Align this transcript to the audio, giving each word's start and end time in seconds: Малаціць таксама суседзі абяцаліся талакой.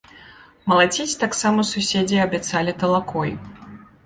Малаціць 0.71 1.19
таксама 1.23 1.67
суседзі 1.73 2.21
абяцаліся 2.25 2.79
талакой. 2.81 3.31